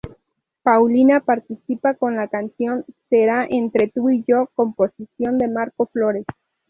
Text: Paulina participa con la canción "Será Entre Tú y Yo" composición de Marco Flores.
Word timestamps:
Paulina 0.63 1.19
participa 1.19 1.93
con 1.93 2.15
la 2.15 2.27
canción 2.27 2.85
"Será 3.11 3.45
Entre 3.47 3.87
Tú 3.87 4.09
y 4.09 4.23
Yo" 4.27 4.49
composición 4.55 5.37
de 5.37 5.47
Marco 5.47 5.85
Flores. 5.93 6.25